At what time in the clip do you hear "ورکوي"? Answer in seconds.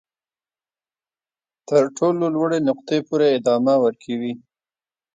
3.83-4.33